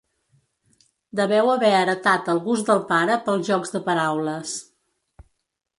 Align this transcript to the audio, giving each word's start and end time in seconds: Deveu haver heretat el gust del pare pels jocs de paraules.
Deveu 1.19 1.51
haver 1.55 1.69
heretat 1.81 2.31
el 2.35 2.41
gust 2.49 2.73
del 2.73 2.83
pare 2.93 3.19
pels 3.27 3.45
jocs 3.53 3.77
de 3.79 3.87
paraules. 3.91 4.57